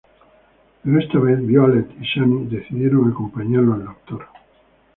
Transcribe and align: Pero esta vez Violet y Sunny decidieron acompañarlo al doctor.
Pero 0.83 0.99
esta 0.99 1.19
vez 1.19 1.45
Violet 1.45 1.87
y 2.01 2.05
Sunny 2.07 2.47
decidieron 2.47 3.11
acompañarlo 3.11 3.75
al 3.75 3.85
doctor. 3.85 4.25